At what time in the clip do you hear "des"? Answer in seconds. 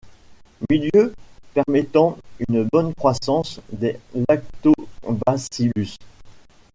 3.71-3.99